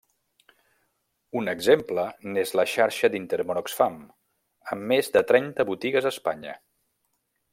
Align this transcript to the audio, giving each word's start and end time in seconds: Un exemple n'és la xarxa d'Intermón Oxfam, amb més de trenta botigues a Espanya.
Un 1.41 1.51
exemple 1.51 2.05
n'és 2.37 2.53
la 2.61 2.65
xarxa 2.71 3.11
d'Intermón 3.15 3.61
Oxfam, 3.63 4.01
amb 4.77 4.89
més 4.93 5.13
de 5.19 5.25
trenta 5.33 5.69
botigues 5.73 6.09
a 6.11 6.15
Espanya. 6.17 6.57